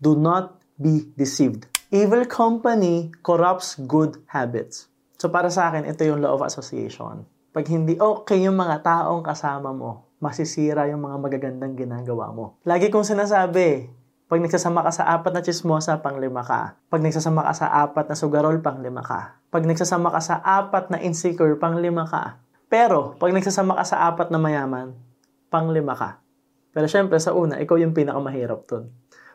do 0.00 0.18
not 0.18 0.58
be 0.80 1.06
deceived. 1.14 1.68
Evil 1.92 2.24
company 2.24 3.12
corrupts 3.20 3.76
good 3.84 4.18
habits. 4.32 4.88
So 5.20 5.30
para 5.30 5.52
sa 5.52 5.70
akin, 5.70 5.86
ito 5.86 6.02
yung 6.02 6.24
law 6.24 6.34
of 6.34 6.42
association. 6.42 7.22
Pag 7.52 7.68
hindi 7.68 8.00
okay 8.00 8.48
yung 8.48 8.56
mga 8.56 8.80
taong 8.80 9.20
kasama 9.20 9.76
mo, 9.76 10.08
masisira 10.24 10.88
yung 10.88 11.04
mga 11.04 11.20
magagandang 11.20 11.76
ginagawa 11.76 12.32
mo. 12.32 12.56
Lagi 12.64 12.88
kong 12.88 13.04
sinasabi, 13.04 13.92
pag 14.24 14.40
nagsasama 14.40 14.80
ka 14.80 14.88
sa 14.88 15.04
apat 15.12 15.36
na 15.36 15.44
chismosa, 15.44 16.00
pang 16.00 16.16
lima 16.16 16.40
ka. 16.40 16.80
Pag 16.88 17.04
nagsasama 17.04 17.44
ka 17.44 17.52
sa 17.52 17.68
apat 17.84 18.08
na 18.08 18.16
sugarol, 18.16 18.56
pang 18.64 18.80
lima 18.80 19.04
ka. 19.04 19.36
Pag 19.52 19.68
nagsasama 19.68 20.08
ka 20.08 20.20
sa 20.24 20.40
apat 20.40 20.88
na 20.88 21.04
insecure, 21.04 21.60
pang 21.60 21.76
lima 21.76 22.08
ka. 22.08 22.40
Pero, 22.72 23.20
pag 23.20 23.36
nagsasama 23.36 23.76
ka 23.76 23.84
sa 23.84 24.08
apat 24.08 24.32
na 24.32 24.40
mayaman, 24.40 24.96
pang 25.52 25.68
lima 25.68 25.92
ka. 25.92 26.24
Pero 26.72 26.88
syempre, 26.88 27.20
sa 27.20 27.36
una, 27.36 27.60
ikaw 27.60 27.76
yung 27.76 27.92
pinakamahirap 27.92 28.64
dun. 28.64 28.88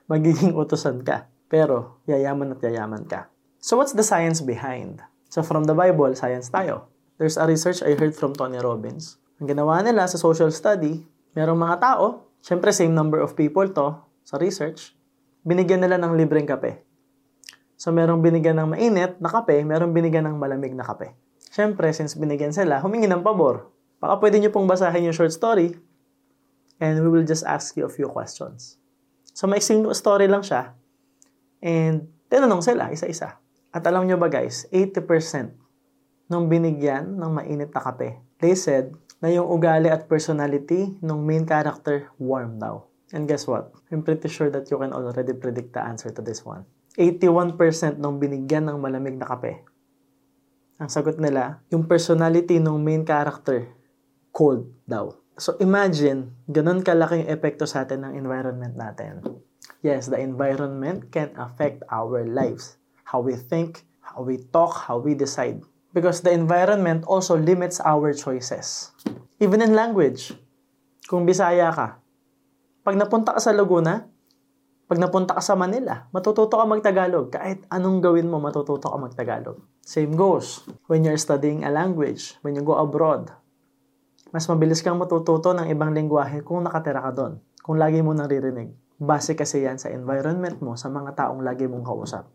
Magiging 0.09 0.57
utusan 0.57 1.05
ka. 1.05 1.29
Pero, 1.53 2.01
yayaman 2.09 2.57
at 2.57 2.65
yayaman 2.65 3.05
ka. 3.05 3.29
So, 3.62 3.77
what's 3.77 3.93
the 3.93 4.01
science 4.01 4.41
behind? 4.41 5.05
So, 5.29 5.45
from 5.45 5.69
the 5.69 5.77
Bible, 5.77 6.17
science 6.17 6.50
tayo. 6.50 6.89
There's 7.17 7.33
a 7.33 7.50
research 7.50 7.81
I 7.81 7.97
heard 7.97 8.13
from 8.13 8.38
Tony 8.38 8.62
Robbins. 8.62 9.17
Ang 9.41 9.50
ginawa 9.50 9.81
nila 9.81 10.05
sa 10.05 10.21
social 10.21 10.53
study, 10.53 11.01
merong 11.33 11.57
mga 11.57 11.81
tao, 11.81 12.29
syempre 12.45 12.69
same 12.69 12.93
number 12.93 13.17
of 13.25 13.33
people 13.33 13.65
to 13.74 13.97
sa 14.21 14.38
research, 14.38 14.93
binigyan 15.41 15.81
nila 15.81 15.97
ng 15.97 16.13
libreng 16.13 16.45
kape. 16.45 16.86
So 17.74 17.89
merong 17.89 18.21
binigyan 18.21 18.62
ng 18.62 18.69
mainit 18.69 19.17
na 19.17 19.33
kape, 19.33 19.65
merong 19.65 19.97
binigyan 19.97 20.29
ng 20.29 20.38
malamig 20.38 20.77
na 20.77 20.86
kape. 20.86 21.17
Syempre, 21.50 21.89
since 21.89 22.13
binigyan 22.13 22.53
sila, 22.53 22.86
humingi 22.86 23.09
ng 23.09 23.25
pabor. 23.25 23.65
Baka 23.97 24.21
pwede 24.21 24.38
nyo 24.38 24.53
pong 24.53 24.69
basahin 24.69 25.09
yung 25.09 25.17
short 25.17 25.33
story 25.33 25.74
and 26.77 27.01
we 27.01 27.09
will 27.09 27.25
just 27.25 27.41
ask 27.50 27.74
you 27.74 27.89
a 27.89 27.89
few 27.89 28.05
questions. 28.05 28.77
So 29.33 29.50
maiksing 29.50 29.81
story 29.97 30.29
lang 30.29 30.45
siya 30.45 30.77
and 31.65 32.13
tinanong 32.29 32.62
sila 32.62 32.93
isa-isa. 32.93 33.41
At 33.74 33.81
alam 33.89 34.05
nyo 34.05 34.21
ba 34.21 34.29
guys, 34.29 34.69
80% 34.69 35.65
nung 36.27 36.51
binigyan 36.51 37.15
ng 37.15 37.31
mainit 37.31 37.72
na 37.72 37.81
kape. 37.84 38.19
They 38.39 38.53
said 38.53 38.93
na 39.24 39.34
yung 39.34 39.50
ugali 39.50 39.89
at 39.89 40.05
personality 40.05 40.93
ng 41.01 41.19
main 41.24 41.48
character 41.48 42.12
warm 42.22 42.62
daw. 42.62 42.86
And 43.15 43.25
guess 43.25 43.48
what? 43.48 43.72
I'm 43.89 44.03
pretty 44.03 44.27
sure 44.27 44.51
that 44.51 44.67
you 44.67 44.77
can 44.77 44.91
already 44.91 45.31
predict 45.34 45.74
the 45.74 45.81
answer 45.81 46.12
to 46.12 46.22
this 46.22 46.43
one. 46.43 46.67
81% 47.00 47.55
nung 47.98 48.19
binigyan 48.19 48.67
ng 48.67 48.77
malamig 48.77 49.15
na 49.15 49.25
kape 49.29 49.63
Ang 50.77 50.93
sagot 50.93 51.17
nila, 51.17 51.57
yung 51.74 51.89
personality 51.89 52.62
ng 52.62 52.77
main 52.77 53.01
character, 53.01 53.65
cold 54.29 54.69
daw. 54.86 55.10
So 55.34 55.57
imagine, 55.57 56.38
ganun 56.46 56.86
kalaki 56.86 57.25
yung 57.25 57.34
epekto 57.34 57.65
sa 57.65 57.81
atin 57.81 58.05
ng 58.05 58.13
environment 58.13 58.77
natin. 58.77 59.25
Yes, 59.81 60.05
the 60.05 60.22
environment 60.22 61.10
can 61.10 61.34
affect 61.34 61.81
our 61.89 62.22
lives. 62.29 62.77
How 63.10 63.25
we 63.25 63.34
think, 63.34 63.89
how 64.05 64.22
we 64.22 64.38
talk, 64.53 64.86
how 64.86 65.01
we 65.01 65.17
decide. 65.17 65.65
Because 65.97 66.21
the 66.21 66.29
environment 66.29 67.09
also 67.09 67.33
limits 67.33 67.81
our 67.81 68.13
choices. 68.13 68.93
Even 69.41 69.65
in 69.65 69.73
language. 69.73 70.37
Kung 71.09 71.25
Bisaya 71.25 71.73
ka, 71.73 71.97
pag 72.85 72.93
napunta 72.93 73.33
ka 73.33 73.41
sa 73.41 73.49
Laguna, 73.49 74.05
pag 74.85 75.01
napunta 75.01 75.33
ka 75.33 75.41
sa 75.41 75.57
Manila, 75.57 76.05
matututo 76.13 76.53
ka 76.53 76.69
magtagalog. 76.69 77.33
Kahit 77.33 77.65
anong 77.73 77.97
gawin 78.05 78.29
mo, 78.29 78.37
matututo 78.37 78.93
ka 78.93 78.97
magtagalog. 79.01 79.57
Same 79.81 80.13
goes 80.13 80.69
when 80.85 81.01
you're 81.01 81.17
studying 81.17 81.65
a 81.65 81.71
language, 81.73 82.37
when 82.45 82.53
you 82.53 82.61
go 82.61 82.77
abroad. 82.77 83.33
Mas 84.29 84.45
mabilis 84.45 84.85
kang 84.85 85.01
matututo 85.01 85.55
ng 85.55 85.65
ibang 85.71 85.97
lingwahe 85.97 86.45
kung 86.45 86.61
nakatira 86.61 87.01
ka 87.01 87.11
doon, 87.15 87.41
kung 87.65 87.81
lagi 87.81 88.05
mo 88.05 88.13
naririnig. 88.13 88.69
Base 89.01 89.33
kasi 89.33 89.65
yan 89.65 89.81
sa 89.81 89.89
environment 89.89 90.61
mo, 90.61 90.77
sa 90.77 90.93
mga 90.93 91.17
taong 91.17 91.41
lagi 91.41 91.65
mong 91.65 91.87
kausap. 91.87 92.29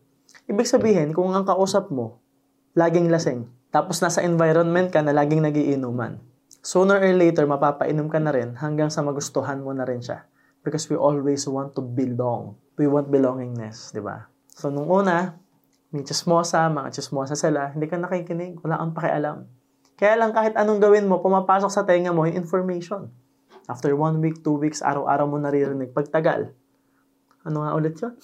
Ibig 0.51 0.67
sabihin, 0.67 1.09
kung 1.13 1.31
ang 1.31 1.45
kausap 1.45 1.93
mo, 1.93 2.22
laging 2.73 3.09
lasing. 3.09 3.45
Tapos 3.73 4.01
nasa 4.01 4.21
environment 4.25 4.89
ka 4.89 5.01
na 5.01 5.13
laging 5.13 5.45
nagiinuman. 5.45 6.17
Sooner 6.61 7.01
or 7.01 7.13
later, 7.13 7.45
mapapainom 7.45 8.09
ka 8.09 8.21
na 8.21 8.33
rin 8.33 8.57
hanggang 8.57 8.89
sa 8.89 9.01
magustuhan 9.01 9.61
mo 9.61 9.73
na 9.73 9.85
rin 9.85 10.01
siya. 10.01 10.25
Because 10.63 10.87
we 10.87 10.95
always 10.95 11.43
want 11.49 11.75
to 11.75 11.83
belong. 11.83 12.55
We 12.79 12.87
want 12.87 13.11
belongingness, 13.11 13.91
di 13.91 13.99
ba? 13.99 14.31
So, 14.47 14.71
nung 14.71 14.87
una, 14.87 15.35
may 15.91 16.07
chismosa, 16.07 16.71
mga 16.71 16.89
chismosa 16.95 17.35
sila, 17.35 17.69
hindi 17.73 17.85
ka 17.85 17.99
nakikinig, 17.99 18.63
wala 18.63 18.79
kang 18.79 18.95
pakialam. 18.95 19.37
Kaya 19.99 20.17
lang 20.17 20.31
kahit 20.33 20.57
anong 20.57 20.81
gawin 20.81 21.05
mo, 21.05 21.21
pumapasok 21.21 21.69
sa 21.69 21.85
tenga 21.85 22.15
mo 22.15 22.25
yung 22.25 22.39
information. 22.41 23.11
After 23.69 23.93
one 23.93 24.23
week, 24.23 24.41
two 24.41 24.57
weeks, 24.57 24.81
araw-araw 24.81 25.29
mo 25.29 25.37
naririnig. 25.37 25.93
Pagtagal, 25.93 26.49
ano 27.43 27.57
nga 27.61 27.71
ulit 27.75 27.95
yun? 27.99 28.15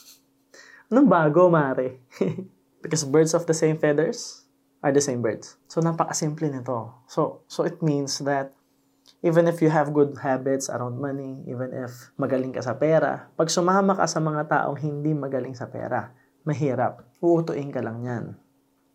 Anong 0.89 1.07
bago, 1.11 1.51
Mare? 1.51 2.07
Because 2.79 3.03
birds 3.03 3.35
of 3.35 3.43
the 3.45 3.55
same 3.55 3.75
feathers 3.75 4.47
are 4.79 4.95
the 4.95 5.03
same 5.03 5.19
birds. 5.19 5.59
So, 5.67 5.83
napakasimple 5.83 6.47
nito. 6.47 6.95
So, 7.07 7.43
so 7.51 7.67
it 7.67 7.83
means 7.83 8.23
that 8.23 8.55
even 9.19 9.51
if 9.51 9.59
you 9.59 9.67
have 9.67 9.91
good 9.91 10.15
habits 10.23 10.71
around 10.71 10.95
money, 10.95 11.43
even 11.43 11.75
if 11.75 12.13
magaling 12.15 12.55
ka 12.55 12.63
sa 12.63 12.79
pera, 12.79 13.27
pag 13.35 13.51
sumama 13.51 13.97
ka 13.97 14.07
sa 14.07 14.23
mga 14.23 14.47
taong 14.47 14.79
hindi 14.79 15.11
magaling 15.11 15.55
sa 15.57 15.67
pera, 15.67 16.15
mahirap. 16.47 17.03
Uutuin 17.19 17.67
ka 17.73 17.83
lang 17.83 17.99
yan. 18.07 18.25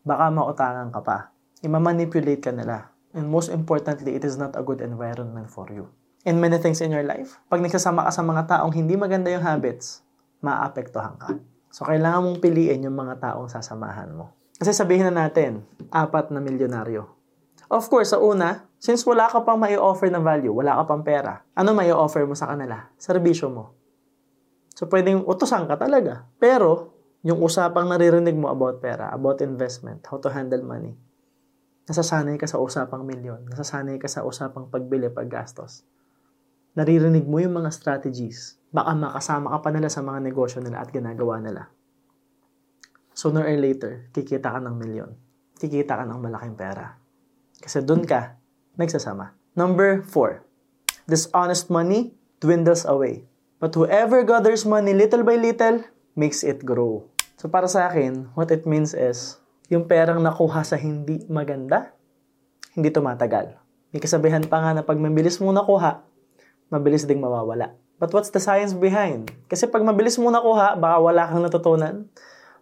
Baka 0.04 0.32
mautangan 0.32 0.88
ka 0.88 1.00
pa. 1.04 1.18
Imamanipulate 1.60 2.40
ka 2.40 2.52
nila. 2.52 2.92
And 3.14 3.28
most 3.28 3.52
importantly, 3.52 4.16
it 4.16 4.24
is 4.24 4.40
not 4.40 4.56
a 4.58 4.64
good 4.64 4.80
environment 4.80 5.52
for 5.52 5.68
you. 5.70 5.92
In 6.24 6.40
many 6.40 6.56
things 6.56 6.80
in 6.80 6.88
your 6.88 7.04
life, 7.04 7.36
pag 7.52 7.60
nagsasama 7.60 8.08
ka 8.08 8.12
sa 8.12 8.24
mga 8.24 8.48
taong 8.48 8.72
hindi 8.72 8.96
maganda 8.96 9.28
yung 9.28 9.44
habits, 9.44 10.00
maapektuhan 10.40 11.20
ka. 11.20 11.36
So, 11.74 11.82
kailangan 11.82 12.22
mong 12.22 12.38
piliin 12.38 12.86
yung 12.86 12.94
mga 12.94 13.18
taong 13.18 13.50
sasamahan 13.50 14.14
mo. 14.14 14.30
Kasi 14.54 14.70
sabihin 14.70 15.10
na 15.10 15.26
natin, 15.26 15.66
apat 15.90 16.30
na 16.30 16.38
milyonaryo. 16.38 17.02
Of 17.66 17.90
course, 17.90 18.14
sa 18.14 18.22
una, 18.22 18.70
since 18.78 19.02
wala 19.02 19.26
ka 19.26 19.42
pang 19.42 19.58
mai 19.58 19.74
offer 19.74 20.06
na 20.06 20.22
value, 20.22 20.54
wala 20.54 20.78
ka 20.78 20.86
pang 20.86 21.02
pera, 21.02 21.42
ano 21.50 21.74
mai 21.74 21.90
offer 21.90 22.22
mo 22.30 22.38
sa 22.38 22.54
kanila? 22.54 22.94
Serbisyo 22.94 23.50
mo. 23.50 23.74
So, 24.78 24.86
pwedeng 24.86 25.26
utusan 25.26 25.66
ka 25.66 25.74
talaga. 25.74 26.30
Pero, 26.38 26.94
yung 27.26 27.42
usapang 27.42 27.90
naririnig 27.90 28.38
mo 28.38 28.54
about 28.54 28.78
pera, 28.78 29.10
about 29.10 29.42
investment, 29.42 30.06
how 30.06 30.22
to 30.22 30.30
handle 30.30 30.62
money, 30.62 30.94
nasasanay 31.90 32.38
ka 32.38 32.46
sa 32.46 32.62
usapang 32.62 33.02
milyon, 33.02 33.50
nasasanay 33.50 33.98
ka 33.98 34.06
sa 34.06 34.22
usapang 34.22 34.70
pagbili, 34.70 35.10
paggastos. 35.10 35.82
Naririnig 36.78 37.26
mo 37.26 37.42
yung 37.42 37.58
mga 37.58 37.74
strategies. 37.74 38.62
Baka 38.74 38.90
makasama 38.98 39.54
ka 39.54 39.58
pa 39.62 39.70
nila 39.70 39.86
sa 39.86 40.02
mga 40.02 40.18
negosyo 40.18 40.58
nila 40.58 40.82
at 40.82 40.90
ginagawa 40.90 41.38
nila 41.38 41.70
sooner 43.14 43.46
or 43.46 43.56
later, 43.56 44.10
kikita 44.10 44.50
ka 44.50 44.58
ng 44.58 44.74
milyon. 44.74 45.14
Kikita 45.56 46.02
ka 46.02 46.04
ng 46.04 46.18
malaking 46.18 46.58
pera. 46.58 46.98
Kasi 47.62 47.80
doon 47.86 48.02
ka 48.02 48.36
nagsasama. 48.74 49.38
Number 49.54 50.02
four, 50.02 50.42
dishonest 51.06 51.70
money 51.70 52.12
dwindles 52.42 52.82
away. 52.82 53.22
But 53.62 53.78
whoever 53.78 54.26
gathers 54.26 54.66
money 54.66 54.92
little 54.92 55.22
by 55.22 55.38
little 55.38 55.86
makes 56.18 56.42
it 56.42 56.66
grow. 56.66 57.06
So 57.38 57.46
para 57.46 57.70
sa 57.70 57.86
akin, 57.86 58.34
what 58.34 58.50
it 58.50 58.66
means 58.66 58.92
is, 58.92 59.38
yung 59.70 59.86
perang 59.86 60.20
nakuha 60.20 60.66
sa 60.66 60.76
hindi 60.76 61.22
maganda, 61.30 61.94
hindi 62.74 62.90
tumatagal. 62.90 63.56
May 63.94 64.02
kasabihan 64.02 64.42
pa 64.50 64.58
nga 64.58 64.70
na 64.74 64.82
pag 64.82 64.98
mabilis 64.98 65.38
mo 65.38 65.54
nakuha, 65.54 66.02
mabilis 66.68 67.06
ding 67.06 67.22
mawawala. 67.22 67.78
But 68.04 68.12
what's 68.12 68.28
the 68.28 68.44
science 68.44 68.76
behind? 68.76 69.32
Kasi 69.48 69.64
pag 69.64 69.80
mabilis 69.80 70.20
mo 70.20 70.28
nakuha, 70.28 70.76
baka 70.76 70.96
wala 71.00 71.24
kang 71.24 71.40
natutunan 71.40 72.04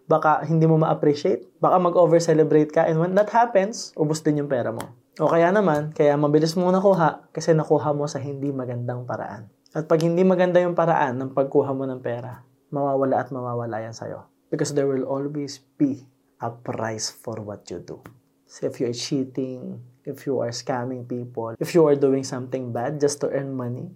baka 0.07 0.43
hindi 0.43 0.67
mo 0.67 0.79
ma-appreciate, 0.79 1.47
baka 1.63 1.79
mag-over-celebrate 1.79 2.71
ka, 2.75 2.83
and 2.83 2.99
when 2.99 3.15
that 3.15 3.31
happens, 3.31 3.95
ubos 3.95 4.19
din 4.19 4.43
yung 4.43 4.51
pera 4.51 4.71
mo. 4.75 4.83
O 5.21 5.29
kaya 5.29 5.53
naman, 5.53 5.93
kaya 5.93 6.17
mabilis 6.17 6.57
mo 6.57 6.73
nakuha 6.73 7.29
kasi 7.29 7.53
nakuha 7.53 7.93
mo 7.93 8.09
sa 8.09 8.17
hindi 8.17 8.49
magandang 8.49 9.05
paraan. 9.05 9.47
At 9.73 9.85
pag 9.85 10.01
hindi 10.01 10.25
maganda 10.25 10.61
yung 10.61 10.77
paraan 10.77 11.21
ng 11.21 11.29
pagkuha 11.37 11.71
mo 11.73 11.85
ng 11.85 12.01
pera, 12.01 12.41
mawawala 12.73 13.21
at 13.21 13.29
mawawala 13.29 13.77
yan 13.81 13.93
sa'yo. 13.93 14.25
Because 14.49 14.73
there 14.73 14.89
will 14.89 15.05
always 15.05 15.61
be 15.77 16.05
a 16.41 16.49
price 16.49 17.09
for 17.09 17.41
what 17.41 17.65
you 17.69 17.81
do. 17.81 18.01
So 18.45 18.69
if 18.69 18.77
you're 18.77 18.93
cheating, 18.93 19.81
if 20.05 20.29
you 20.29 20.37
are 20.45 20.53
scamming 20.53 21.09
people, 21.09 21.57
if 21.57 21.73
you 21.73 21.81
are 21.89 21.97
doing 21.97 22.21
something 22.21 22.69
bad 22.69 23.01
just 23.01 23.17
to 23.25 23.33
earn 23.33 23.57
money, 23.57 23.89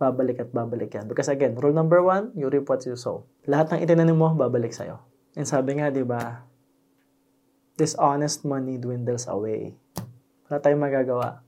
babalik 0.00 0.40
at 0.40 0.48
babalik 0.48 0.96
yan. 0.96 1.04
Because 1.04 1.28
again, 1.28 1.52
rule 1.60 1.76
number 1.76 2.00
one, 2.00 2.32
you 2.32 2.48
reap 2.48 2.64
what 2.72 2.80
you 2.88 2.96
sow. 2.96 3.28
Lahat 3.44 3.68
ng 3.76 3.84
itinanim 3.84 4.16
mo, 4.16 4.32
babalik 4.32 4.72
sa'yo. 4.72 4.96
And 5.36 5.44
sabi 5.44 5.76
nga, 5.76 5.92
di 5.92 6.00
ba, 6.00 6.48
dishonest 7.76 8.48
money 8.48 8.80
dwindles 8.80 9.28
away. 9.28 9.76
Wala 10.48 10.58
tayong 10.64 10.80
magagawa. 10.80 11.44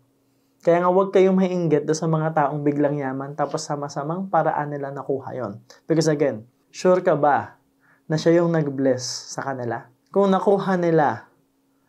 Kaya 0.63 0.79
nga 0.79 0.93
huwag 0.93 1.11
kayong 1.11 1.35
mainggit 1.35 1.89
sa 1.91 2.07
mga 2.07 2.39
taong 2.39 2.63
biglang 2.63 2.95
yaman 2.95 3.35
tapos 3.35 3.67
sama-samang 3.67 4.31
paraan 4.31 4.71
nila 4.71 4.95
nakuha 4.95 5.35
yon. 5.35 5.59
Because 5.91 6.07
again, 6.07 6.47
sure 6.71 7.03
ka 7.03 7.19
ba 7.19 7.59
na 8.07 8.15
siya 8.15 8.45
yung 8.45 8.55
nag-bless 8.55 9.35
sa 9.35 9.43
kanila? 9.43 9.91
Kung 10.15 10.31
nakuha 10.31 10.79
nila 10.79 11.27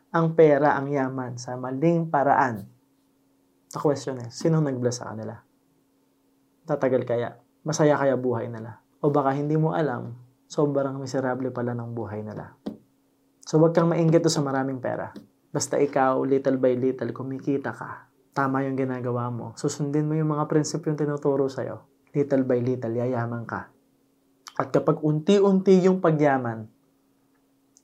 ang 0.10 0.34
pera, 0.34 0.74
ang 0.74 0.90
yaman 0.90 1.38
sa 1.38 1.54
maling 1.54 2.10
paraan, 2.10 2.66
the 3.70 3.78
question 3.78 4.18
is, 4.26 4.34
sino 4.34 4.58
nag-bless 4.58 5.06
sa 5.06 5.14
kanila? 5.14 5.38
Tatagal 6.64 7.04
kaya? 7.04 7.36
Masaya 7.68 8.00
kaya 8.00 8.16
buhay 8.16 8.48
nila? 8.48 8.80
O 9.04 9.12
baka 9.12 9.36
hindi 9.36 9.60
mo 9.60 9.76
alam 9.76 10.16
sobrang 10.48 10.96
miserable 10.96 11.52
pala 11.52 11.76
ng 11.76 11.92
buhay 11.92 12.24
nila. 12.24 12.56
So 13.44 13.60
wag 13.60 13.76
kang 13.76 13.92
mainggit 13.92 14.24
sa 14.32 14.40
maraming 14.40 14.80
pera. 14.80 15.12
Basta 15.52 15.76
ikaw, 15.76 16.24
little 16.24 16.58
by 16.58 16.74
little, 16.80 17.12
kumikita 17.12 17.76
ka. 17.76 18.08
Tama 18.34 18.66
yung 18.66 18.80
ginagawa 18.80 19.30
mo. 19.30 19.54
Susundin 19.60 20.08
mo 20.08 20.18
yung 20.18 20.32
mga 20.32 20.50
prinsipyo 20.50 20.96
yung 20.96 20.98
tinuturo 20.98 21.46
sa'yo. 21.52 21.86
Little 22.16 22.48
by 22.48 22.58
little, 22.64 22.96
yayaman 22.96 23.46
ka. 23.46 23.70
At 24.58 24.74
kapag 24.74 25.04
unti-unti 25.04 25.84
yung 25.86 26.02
pagyaman, 26.02 26.66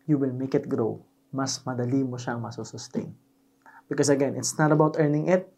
you 0.10 0.18
will 0.18 0.34
make 0.34 0.58
it 0.58 0.66
grow. 0.66 1.02
Mas 1.30 1.62
madali 1.68 2.02
mo 2.02 2.18
siyang 2.18 2.42
masusustain. 2.42 3.14
Because 3.86 4.10
again, 4.10 4.34
it's 4.38 4.58
not 4.58 4.74
about 4.74 4.98
earning 4.98 5.30
it, 5.30 5.50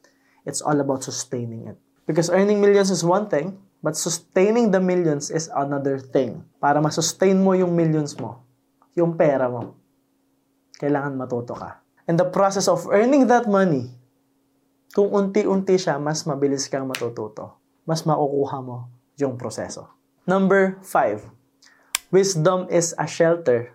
it's 0.43 0.59
all 0.59 0.75
about 0.79 1.03
sustaining 1.03 1.71
it. 1.71 1.79
Because 2.05 2.29
earning 2.29 2.59
millions 2.59 2.89
is 2.89 3.05
one 3.05 3.29
thing, 3.29 3.57
But 3.81 3.97
sustaining 3.97 4.69
the 4.69 4.77
millions 4.77 5.33
is 5.33 5.49
another 5.49 5.97
thing. 5.97 6.45
Para 6.61 6.77
masustain 6.77 7.41
mo 7.41 7.57
yung 7.57 7.73
millions 7.73 8.13
mo, 8.13 8.45
yung 8.93 9.17
pera 9.17 9.49
mo, 9.49 9.73
kailangan 10.77 11.17
matuto 11.17 11.57
ka. 11.57 11.81
And 12.05 12.13
the 12.13 12.29
process 12.29 12.69
of 12.69 12.85
earning 12.93 13.25
that 13.33 13.49
money, 13.49 13.89
kung 14.93 15.09
unti-unti 15.09 15.81
siya, 15.81 15.97
mas 15.97 16.29
mabilis 16.29 16.69
kang 16.69 16.85
matututo. 16.85 17.57
Mas 17.89 18.05
makukuha 18.05 18.61
mo 18.61 18.85
yung 19.17 19.33
proseso. 19.33 19.89
Number 20.29 20.77
five, 20.85 21.25
wisdom 22.13 22.69
is 22.69 22.93
a 23.01 23.09
shelter 23.09 23.73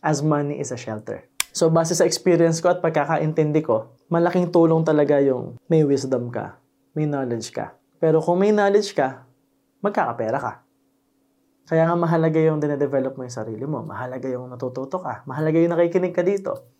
as 0.00 0.24
money 0.24 0.56
is 0.56 0.72
a 0.72 0.80
shelter. 0.80 1.28
So, 1.52 1.68
base 1.68 1.92
sa 1.92 2.08
experience 2.08 2.64
ko 2.64 2.72
at 2.72 2.80
pagkakaintindi 2.80 3.60
ko, 3.60 3.92
malaking 4.08 4.48
tulong 4.48 4.88
talaga 4.88 5.20
yung 5.20 5.60
may 5.68 5.84
wisdom 5.84 6.32
ka, 6.32 6.56
may 6.96 7.04
knowledge 7.04 7.52
ka. 7.52 7.76
Pero 8.00 8.24
kung 8.24 8.40
may 8.40 8.56
knowledge 8.56 8.96
ka, 8.96 9.28
magkakapera 9.84 10.38
ka. 10.40 10.52
Kaya 11.66 11.84
nga 11.84 11.96
mahalaga 11.98 12.40
yung 12.40 12.56
dinedevelop 12.56 13.20
mo 13.20 13.26
yung 13.28 13.36
sarili 13.36 13.66
mo. 13.68 13.84
Mahalaga 13.84 14.24
yung 14.32 14.48
natututo 14.48 14.96
ka. 15.02 15.26
Mahalaga 15.28 15.60
yung 15.60 15.76
nakikinig 15.76 16.16
ka 16.16 16.24
dito. 16.24 16.72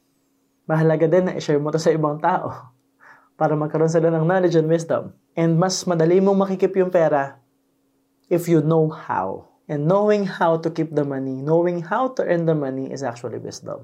Mahalaga 0.64 1.04
din 1.11 1.28
na 1.28 1.37
i-share 1.37 1.61
mo 1.61 1.68
to 1.68 1.78
sa 1.78 1.92
ibang 1.92 2.16
tao 2.16 2.73
para 3.40 3.52
magkaroon 3.58 3.92
sila 3.92 4.08
ng 4.08 4.25
knowledge 4.25 4.56
and 4.56 4.70
wisdom. 4.70 5.12
And 5.37 5.61
mas 5.61 5.85
madali 5.85 6.23
mong 6.25 6.49
makikip 6.49 6.73
yung 6.80 6.88
pera 6.88 7.37
if 8.32 8.49
you 8.49 8.64
know 8.64 8.88
how. 8.88 9.52
And 9.66 9.90
knowing 9.90 10.30
how 10.30 10.62
to 10.62 10.70
keep 10.70 10.94
the 10.94 11.02
money, 11.02 11.42
knowing 11.42 11.82
how 11.82 12.14
to 12.14 12.23
earn 12.23 12.46
the 12.46 12.54
money 12.54 12.88
is 12.94 13.02
actually 13.02 13.42
wisdom. 13.42 13.82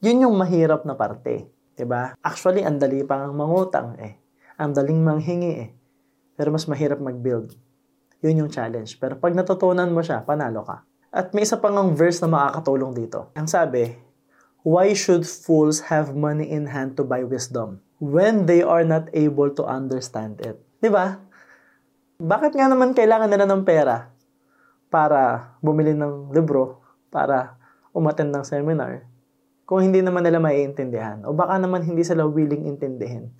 Yun 0.00 0.24
yung 0.24 0.34
mahirap 0.40 0.88
na 0.88 0.96
parte. 0.96 1.52
ba? 1.84 2.16
Actually, 2.24 2.64
ang 2.64 2.80
dali 2.80 3.04
pang 3.04 3.28
mangutang 3.36 4.00
eh. 4.00 4.23
Ang 4.54 4.70
daling 4.74 5.02
manghingi 5.02 5.52
eh. 5.58 5.68
Pero 6.38 6.54
mas 6.54 6.66
mahirap 6.70 7.02
mag-build. 7.02 7.54
Yun 8.22 8.46
yung 8.46 8.50
challenge. 8.50 8.98
Pero 8.98 9.18
pag 9.18 9.34
natutunan 9.34 9.90
mo 9.90 10.00
siya, 10.02 10.22
panalo 10.22 10.62
ka. 10.62 10.86
At 11.14 11.30
may 11.30 11.46
isa 11.46 11.58
pang 11.58 11.78
ang 11.78 11.94
verse 11.94 12.18
na 12.22 12.30
makakatulong 12.30 12.94
dito. 12.94 13.30
Ang 13.38 13.46
sabi, 13.46 13.94
Why 14.64 14.96
should 14.96 15.28
fools 15.28 15.92
have 15.92 16.16
money 16.16 16.48
in 16.48 16.72
hand 16.72 16.96
to 16.96 17.04
buy 17.04 17.20
wisdom 17.20 17.84
when 18.00 18.48
they 18.48 18.64
are 18.64 18.80
not 18.80 19.12
able 19.12 19.52
to 19.52 19.62
understand 19.68 20.40
it? 20.40 20.56
'Di 20.80 20.88
ba? 20.88 21.20
Bakit 22.16 22.56
nga 22.56 22.72
naman 22.72 22.96
kailangan 22.96 23.28
nila 23.28 23.44
ng 23.44 23.60
pera 23.60 24.08
para 24.88 25.52
bumili 25.60 25.92
ng 25.92 26.32
libro, 26.32 26.80
para 27.12 27.60
umattend 27.92 28.32
ng 28.32 28.40
seminar, 28.40 29.04
kung 29.68 29.84
hindi 29.84 30.00
naman 30.00 30.24
nila 30.24 30.40
maiintindihan. 30.40 31.28
O 31.28 31.36
baka 31.36 31.60
naman 31.60 31.84
hindi 31.84 32.00
sila 32.00 32.24
willing 32.24 32.64
intindihin. 32.64 33.36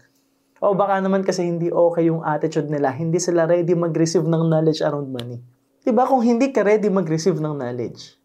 O 0.62 0.76
baka 0.78 1.02
naman 1.02 1.26
kasi 1.26 1.42
hindi 1.42 1.72
okay 1.72 2.06
yung 2.06 2.22
attitude 2.22 2.70
nila, 2.70 2.94
hindi 2.94 3.18
sila 3.18 3.48
ready 3.48 3.74
mag-receive 3.74 4.22
ng 4.22 4.42
knowledge 4.46 4.84
around 4.86 5.10
money. 5.10 5.42
Diba 5.82 6.06
kung 6.06 6.22
hindi 6.22 6.54
ka 6.54 6.62
ready 6.62 6.86
mag-receive 6.88 7.36
ng 7.42 7.58
knowledge, 7.58 8.16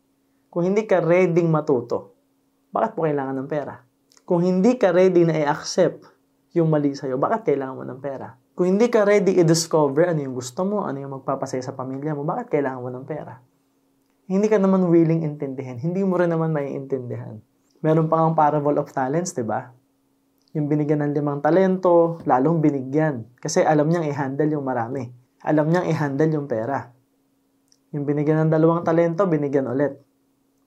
kung 0.54 0.66
hindi 0.66 0.86
ka 0.86 1.02
ready 1.02 1.42
matuto, 1.46 2.14
bakit 2.70 2.94
mo 2.96 3.10
kailangan 3.10 3.36
ng 3.44 3.50
pera? 3.50 3.82
Kung 4.30 4.46
hindi 4.46 4.78
ka 4.78 4.94
ready 4.94 5.26
na 5.26 5.42
i-accept 5.42 6.06
yung 6.54 6.70
mali 6.70 6.94
sa'yo, 6.94 7.18
bakit 7.18 7.50
kailangan 7.50 7.76
mo 7.82 7.84
ng 7.86 8.02
pera? 8.02 8.38
Kung 8.54 8.78
hindi 8.78 8.92
ka 8.92 9.08
ready 9.08 9.42
i-discover 9.42 10.14
ano 10.14 10.22
yung 10.22 10.36
gusto 10.38 10.62
mo, 10.68 10.86
ano 10.86 11.02
yung 11.02 11.18
magpapasaya 11.22 11.66
sa 11.66 11.74
pamilya 11.74 12.14
mo, 12.14 12.28
bakit 12.28 12.54
kailangan 12.54 12.82
mo 12.82 12.90
ng 12.94 13.06
pera? 13.10 13.42
Hindi 14.30 14.46
ka 14.46 14.62
naman 14.62 14.86
willing 14.86 15.26
intindihin, 15.26 15.82
hindi 15.82 16.06
mo 16.06 16.20
rin 16.22 16.30
naman 16.30 16.54
maiintindihan. 16.54 17.42
Meron 17.82 18.06
pa 18.06 18.22
ang 18.22 18.38
parable 18.38 18.78
of 18.78 18.92
talents, 18.94 19.34
di 19.34 19.42
ba? 19.42 19.74
Yung 20.58 20.66
binigyan 20.66 21.06
ng 21.06 21.14
limang 21.14 21.46
talento, 21.46 22.18
lalong 22.26 22.58
binigyan. 22.58 23.30
Kasi 23.38 23.62
alam 23.62 23.86
niyang 23.86 24.10
i-handle 24.10 24.50
yung 24.50 24.66
marami. 24.66 25.06
Alam 25.46 25.70
niyang 25.70 25.86
i-handle 25.86 26.32
yung 26.34 26.50
pera. 26.50 26.90
Yung 27.94 28.06
binigyan 28.06 28.50
ng 28.50 28.52
dalawang 28.54 28.82
talento, 28.82 29.30
binigyan 29.30 29.70
ulit. 29.70 30.02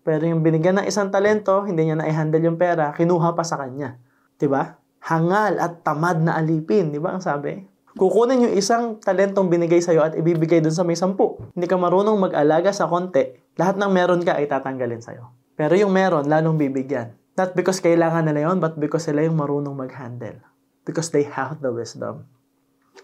Pero 0.02 0.26
yung 0.26 0.42
binigyan 0.42 0.82
ng 0.82 0.86
isang 0.86 1.10
talento, 1.14 1.62
hindi 1.62 1.86
niya 1.86 1.98
na 1.98 2.06
i-handle 2.06 2.42
yung 2.42 2.58
pera, 2.58 2.90
kinuha 2.90 3.38
pa 3.38 3.46
sa 3.46 3.58
kanya. 3.58 3.98
'Di 4.34 4.50
ba? 4.50 4.74
Hangal 5.06 5.62
at 5.62 5.86
tamad 5.86 6.18
na 6.18 6.34
alipin, 6.38 6.90
'di 6.90 6.98
ba 6.98 7.14
ang 7.14 7.22
sabi? 7.22 7.62
Kukunin 7.94 8.50
yung 8.50 8.54
isang 8.56 8.98
talentong 8.98 9.52
binigay 9.52 9.78
sa'yo 9.78 10.00
at 10.00 10.16
ibibigay 10.16 10.64
dun 10.64 10.72
sa 10.72 10.82
may 10.82 10.96
sampu. 10.96 11.38
Hindi 11.52 11.68
ka 11.68 11.76
marunong 11.76 12.16
mag-alaga 12.16 12.72
sa 12.72 12.88
konti, 12.88 13.36
lahat 13.60 13.76
ng 13.76 13.90
meron 13.92 14.24
ka 14.24 14.40
ay 14.40 14.48
tatanggalin 14.48 15.04
sa'yo. 15.04 15.28
Pero 15.52 15.76
yung 15.76 15.92
meron, 15.92 16.24
lalong 16.24 16.56
bibigyan. 16.56 17.12
Not 17.32 17.56
because 17.56 17.80
kailangan 17.80 18.28
nila 18.28 18.52
yon 18.52 18.60
but 18.60 18.76
because 18.76 19.08
sila 19.08 19.24
yung 19.24 19.40
marunong 19.40 19.72
mag-handle. 19.72 20.40
Because 20.84 21.08
they 21.08 21.24
have 21.24 21.64
the 21.64 21.72
wisdom. 21.72 22.28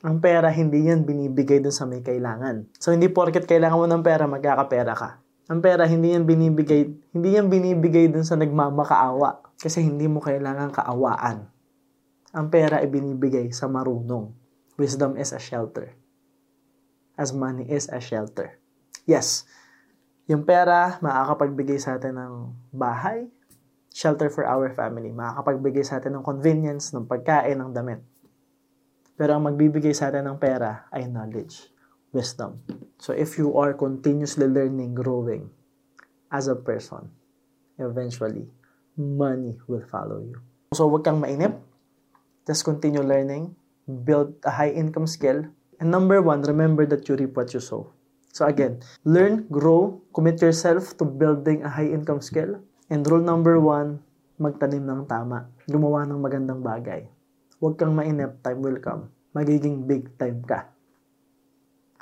Ang 0.04 0.20
pera, 0.20 0.52
hindi 0.52 0.84
yan 0.84 1.08
binibigay 1.08 1.64
dun 1.64 1.72
sa 1.72 1.88
may 1.88 2.04
kailangan. 2.04 2.68
So, 2.76 2.92
hindi 2.92 3.08
porket 3.08 3.48
kailangan 3.48 3.78
mo 3.80 3.86
ng 3.88 4.04
pera, 4.04 4.28
magkakapera 4.28 4.94
ka. 4.94 5.10
Ang 5.48 5.64
pera, 5.64 5.88
hindi 5.88 6.12
yan 6.12 6.28
binibigay, 6.28 6.92
hindi 7.16 7.28
yan 7.34 7.48
binibigay 7.48 8.12
dun 8.12 8.22
sa 8.22 8.36
nagmamakaawa. 8.36 9.56
Kasi 9.56 9.80
hindi 9.80 10.04
mo 10.04 10.20
kailangan 10.20 10.70
kaawaan. 10.76 11.48
Ang 12.36 12.46
pera 12.52 12.84
ay 12.84 12.88
binibigay 12.92 13.48
sa 13.50 13.66
marunong. 13.66 14.30
Wisdom 14.76 15.16
is 15.16 15.32
a 15.32 15.40
shelter. 15.40 15.96
As 17.18 17.32
money 17.32 17.66
is 17.66 17.88
a 17.88 17.98
shelter. 17.98 18.60
Yes, 19.08 19.48
yung 20.28 20.44
pera, 20.44 21.00
makakapagbigay 21.00 21.80
sa 21.80 21.96
atin 21.96 22.20
ng 22.20 22.34
bahay, 22.68 23.32
shelter 23.98 24.30
for 24.30 24.46
our 24.46 24.70
family. 24.70 25.10
Makakapagbigay 25.10 25.82
sa 25.82 25.98
atin 25.98 26.14
ng 26.14 26.22
convenience, 26.22 26.94
ng 26.94 27.10
pagkain, 27.10 27.58
ng 27.58 27.74
damit. 27.74 27.98
Pero 29.18 29.34
ang 29.34 29.50
magbibigay 29.50 29.90
sa 29.90 30.14
atin 30.14 30.30
ng 30.30 30.38
pera 30.38 30.86
ay 30.94 31.10
knowledge, 31.10 31.66
wisdom. 32.14 32.62
So 33.02 33.10
if 33.10 33.34
you 33.34 33.58
are 33.58 33.74
continuously 33.74 34.46
learning, 34.46 34.94
growing 34.94 35.50
as 36.30 36.46
a 36.46 36.54
person, 36.54 37.10
eventually, 37.82 38.46
money 38.94 39.58
will 39.66 39.82
follow 39.90 40.22
you. 40.22 40.38
So 40.78 40.86
huwag 40.86 41.02
kang 41.02 41.18
mainip. 41.18 41.58
Just 42.46 42.62
continue 42.62 43.02
learning. 43.02 43.58
Build 43.90 44.38
a 44.46 44.54
high 44.54 44.70
income 44.70 45.10
skill. 45.10 45.50
And 45.82 45.90
number 45.90 46.22
one, 46.22 46.46
remember 46.46 46.86
that 46.86 47.02
you 47.10 47.18
reap 47.18 47.34
what 47.34 47.50
you 47.50 47.58
sow. 47.58 47.90
So 48.30 48.46
again, 48.46 48.78
learn, 49.02 49.50
grow, 49.50 49.98
commit 50.14 50.38
yourself 50.38 50.94
to 51.02 51.04
building 51.04 51.66
a 51.66 51.70
high 51.70 51.90
income 51.90 52.22
skill. 52.22 52.62
And 52.88 53.04
rule 53.04 53.20
number 53.20 53.60
one, 53.60 54.00
magtanim 54.40 54.80
ng 54.80 55.04
tama. 55.04 55.44
Gumawa 55.68 56.08
ng 56.08 56.24
magandang 56.24 56.64
bagay. 56.64 57.04
Huwag 57.60 57.76
kang 57.76 57.92
mainip, 57.92 58.40
time 58.40 58.64
will 58.64 58.80
come. 58.80 59.12
Magiging 59.36 59.84
big 59.84 60.08
time 60.16 60.40
ka. 60.40 60.72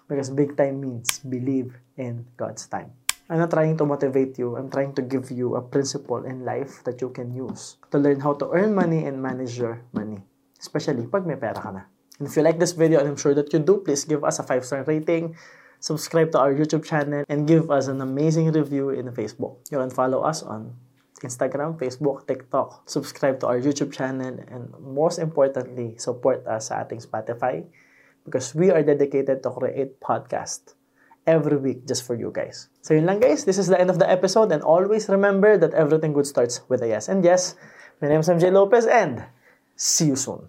Because 0.06 0.30
big 0.30 0.54
time 0.54 0.78
means 0.78 1.18
believe 1.26 1.74
in 1.98 2.22
God's 2.38 2.70
time. 2.70 2.94
I'm 3.26 3.42
not 3.42 3.50
trying 3.50 3.74
to 3.74 3.82
motivate 3.82 4.38
you. 4.38 4.54
I'm 4.54 4.70
trying 4.70 4.94
to 4.94 5.02
give 5.02 5.34
you 5.34 5.58
a 5.58 5.62
principle 5.62 6.22
in 6.22 6.46
life 6.46 6.86
that 6.86 7.02
you 7.02 7.10
can 7.10 7.34
use 7.34 7.82
to 7.90 7.98
learn 7.98 8.22
how 8.22 8.38
to 8.38 8.46
earn 8.54 8.70
money 8.70 9.02
and 9.10 9.18
manage 9.18 9.58
your 9.58 9.82
money. 9.90 10.22
Especially 10.54 11.02
pag 11.10 11.26
may 11.26 11.34
pera 11.34 11.58
ka 11.58 11.74
na. 11.74 11.90
And 12.22 12.30
if 12.30 12.38
you 12.38 12.46
like 12.46 12.62
this 12.62 12.78
video, 12.78 13.02
and 13.02 13.10
I'm 13.10 13.18
sure 13.18 13.34
that 13.34 13.50
you 13.50 13.58
do, 13.58 13.82
please 13.82 14.06
give 14.06 14.22
us 14.22 14.38
a 14.38 14.46
5-star 14.46 14.86
rating 14.86 15.34
subscribe 15.80 16.32
to 16.32 16.38
our 16.38 16.52
YouTube 16.54 16.84
channel, 16.84 17.24
and 17.28 17.46
give 17.46 17.70
us 17.70 17.88
an 17.88 18.00
amazing 18.00 18.52
review 18.52 18.90
in 18.90 19.06
Facebook. 19.12 19.56
You 19.70 19.78
can 19.78 19.90
follow 19.90 20.22
us 20.22 20.42
on 20.42 20.74
Instagram, 21.24 21.78
Facebook, 21.78 22.26
TikTok. 22.26 22.88
Subscribe 22.88 23.40
to 23.40 23.46
our 23.46 23.60
YouTube 23.60 23.92
channel, 23.92 24.36
and 24.48 24.72
most 24.80 25.18
importantly, 25.18 25.96
support 25.98 26.46
us 26.46 26.68
sa 26.68 26.84
ating 26.84 27.00
Spotify 27.00 27.64
because 28.26 28.54
we 28.54 28.70
are 28.70 28.82
dedicated 28.82 29.42
to 29.42 29.50
create 29.50 30.00
podcast 30.02 30.74
every 31.26 31.56
week 31.56 31.86
just 31.86 32.06
for 32.06 32.14
you 32.14 32.30
guys. 32.34 32.68
So 32.82 32.94
yun 32.94 33.06
lang 33.06 33.20
guys, 33.20 33.44
this 33.44 33.58
is 33.58 33.66
the 33.66 33.78
end 33.78 33.90
of 33.90 33.98
the 33.98 34.08
episode 34.08 34.52
and 34.52 34.62
always 34.62 35.08
remember 35.08 35.58
that 35.58 35.74
everything 35.74 36.12
good 36.12 36.26
starts 36.26 36.62
with 36.68 36.82
a 36.82 36.88
yes. 36.88 37.08
And 37.08 37.24
yes, 37.24 37.54
my 38.00 38.08
name 38.08 38.20
is 38.20 38.28
MJ 38.28 38.52
Lopez 38.52 38.86
and 38.86 39.26
see 39.74 40.06
you 40.06 40.16
soon. 40.16 40.48